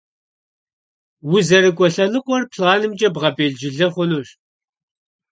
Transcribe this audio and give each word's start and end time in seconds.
УзэрыкӀуэ 1.33 1.87
лъэныкъуэр 1.93 2.43
планымкӀэ 2.51 3.09
бгъэбелджылы 3.13 3.87
хъунущ. 3.93 4.29